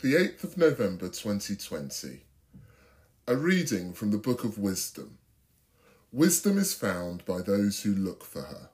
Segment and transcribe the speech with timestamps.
[0.00, 2.20] the 8th of November 2020.
[3.26, 5.18] A reading from the Book of Wisdom.
[6.12, 8.68] Wisdom is found by those who look for her.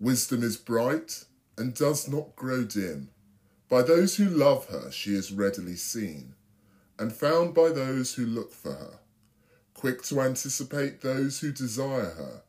[0.00, 1.26] Wisdom is bright
[1.58, 3.10] and does not grow dim.
[3.68, 6.34] By those who love her, she is readily seen,
[6.98, 9.00] and found by those who look for her.
[9.74, 12.44] Quick to anticipate those who desire her,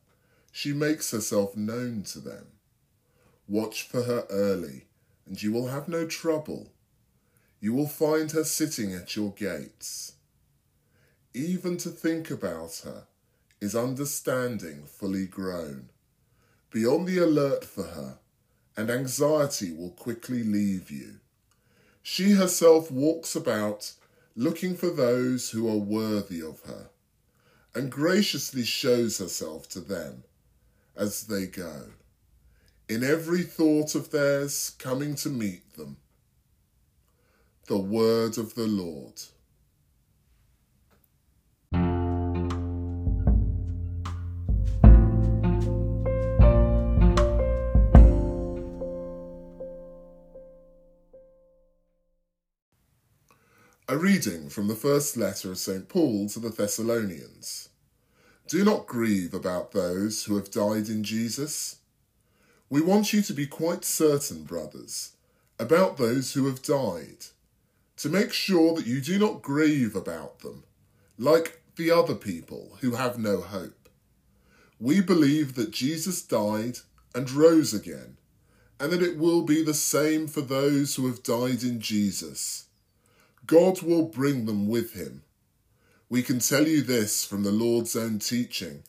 [0.49, 2.47] she makes herself known to them.
[3.49, 4.85] Watch for her early,
[5.27, 6.71] and you will have no trouble.
[7.65, 10.13] You will find her sitting at your gates.
[11.33, 13.07] Even to think about her
[13.59, 15.89] is understanding fully grown.
[16.69, 18.19] Be on the alert for her,
[18.77, 21.15] and anxiety will quickly leave you.
[22.03, 23.93] She herself walks about
[24.35, 26.91] looking for those who are worthy of her,
[27.73, 30.23] and graciously shows herself to them
[30.95, 31.93] as they go
[32.87, 35.97] in every thought of theirs coming to meet them.
[37.67, 39.21] The word of the Lord.
[53.87, 55.87] A reading from the first letter of St.
[55.87, 57.69] Paul to the Thessalonians.
[58.47, 61.77] Do not grieve about those who have died in Jesus
[62.69, 65.11] we want you to be quite certain, brothers,
[65.59, 67.25] about those who have died,
[67.97, 70.63] to make sure that you do not grieve about them,
[71.17, 73.89] like the other people who have no hope.
[74.79, 76.79] We believe that Jesus died
[77.13, 78.17] and rose again,
[78.79, 82.65] and that it will be the same for those who have died in Jesus.
[83.47, 85.23] God will bring them with him.
[86.09, 88.83] We can tell you this from the Lord's own teaching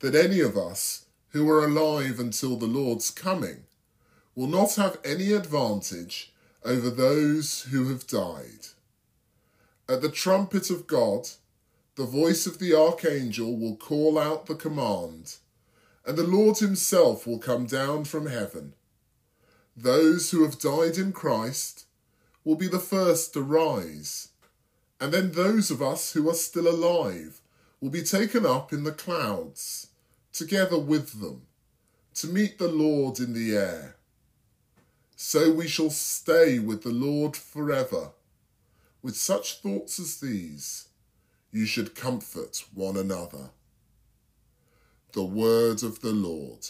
[0.00, 3.64] that any of us who are alive until the Lord's coming
[4.34, 6.32] will not have any advantage
[6.66, 8.66] over those who have died.
[9.88, 11.28] At the trumpet of God,
[11.94, 15.36] the voice of the archangel will call out the command,
[16.04, 18.74] and the Lord himself will come down from heaven.
[19.76, 21.86] Those who have died in Christ
[22.44, 24.30] will be the first to rise,
[25.00, 27.40] and then those of us who are still alive
[27.80, 29.88] will be taken up in the clouds
[30.32, 31.42] together with them,
[32.14, 33.95] to meet the Lord in the air.
[35.18, 38.10] So we shall stay with the Lord forever.
[39.02, 40.88] With such thoughts as these,
[41.50, 43.50] you should comfort one another.
[45.12, 46.68] The word of the Lord.